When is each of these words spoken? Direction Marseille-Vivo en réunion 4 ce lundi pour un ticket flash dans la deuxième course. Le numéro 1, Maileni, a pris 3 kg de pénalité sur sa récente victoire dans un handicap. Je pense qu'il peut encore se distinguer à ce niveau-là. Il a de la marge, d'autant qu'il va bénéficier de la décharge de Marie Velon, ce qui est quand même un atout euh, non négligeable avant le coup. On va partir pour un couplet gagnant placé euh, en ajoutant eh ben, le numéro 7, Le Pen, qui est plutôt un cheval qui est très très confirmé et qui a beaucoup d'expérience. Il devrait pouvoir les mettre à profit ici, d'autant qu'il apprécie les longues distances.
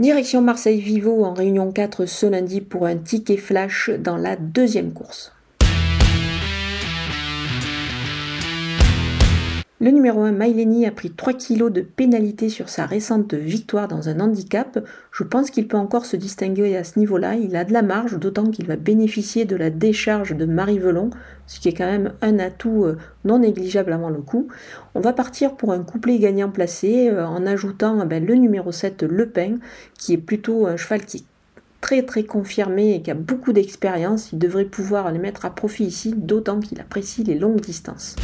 Direction 0.00 0.42
Marseille-Vivo 0.42 1.24
en 1.24 1.34
réunion 1.34 1.72
4 1.72 2.06
ce 2.06 2.26
lundi 2.26 2.60
pour 2.60 2.86
un 2.86 2.96
ticket 2.96 3.36
flash 3.36 3.90
dans 3.90 4.16
la 4.16 4.36
deuxième 4.36 4.92
course. 4.92 5.32
Le 9.80 9.92
numéro 9.92 10.22
1, 10.22 10.32
Maileni, 10.32 10.86
a 10.86 10.90
pris 10.90 11.12
3 11.12 11.34
kg 11.34 11.70
de 11.70 11.82
pénalité 11.82 12.48
sur 12.48 12.68
sa 12.68 12.84
récente 12.84 13.34
victoire 13.34 13.86
dans 13.86 14.08
un 14.08 14.18
handicap. 14.18 14.84
Je 15.12 15.22
pense 15.22 15.52
qu'il 15.52 15.68
peut 15.68 15.76
encore 15.76 16.04
se 16.04 16.16
distinguer 16.16 16.76
à 16.76 16.82
ce 16.82 16.98
niveau-là. 16.98 17.36
Il 17.36 17.54
a 17.54 17.62
de 17.62 17.72
la 17.72 17.82
marge, 17.82 18.18
d'autant 18.18 18.50
qu'il 18.50 18.66
va 18.66 18.74
bénéficier 18.74 19.44
de 19.44 19.54
la 19.54 19.70
décharge 19.70 20.34
de 20.34 20.46
Marie 20.46 20.80
Velon, 20.80 21.10
ce 21.46 21.60
qui 21.60 21.68
est 21.68 21.74
quand 21.74 21.86
même 21.86 22.12
un 22.22 22.40
atout 22.40 22.86
euh, 22.86 22.96
non 23.24 23.38
négligeable 23.38 23.92
avant 23.92 24.10
le 24.10 24.20
coup. 24.20 24.48
On 24.96 25.00
va 25.00 25.12
partir 25.12 25.54
pour 25.54 25.70
un 25.70 25.84
couplet 25.84 26.18
gagnant 26.18 26.50
placé 26.50 27.08
euh, 27.08 27.24
en 27.24 27.46
ajoutant 27.46 28.00
eh 28.02 28.06
ben, 28.06 28.26
le 28.26 28.34
numéro 28.34 28.72
7, 28.72 29.04
Le 29.04 29.28
Pen, 29.28 29.60
qui 29.96 30.12
est 30.12 30.18
plutôt 30.18 30.66
un 30.66 30.76
cheval 30.76 31.04
qui 31.04 31.18
est 31.18 31.24
très 31.80 32.02
très 32.02 32.24
confirmé 32.24 32.96
et 32.96 33.02
qui 33.02 33.12
a 33.12 33.14
beaucoup 33.14 33.52
d'expérience. 33.52 34.32
Il 34.32 34.40
devrait 34.40 34.64
pouvoir 34.64 35.12
les 35.12 35.20
mettre 35.20 35.44
à 35.44 35.50
profit 35.50 35.84
ici, 35.84 36.14
d'autant 36.16 36.58
qu'il 36.58 36.80
apprécie 36.80 37.22
les 37.22 37.36
longues 37.36 37.60
distances. 37.60 38.16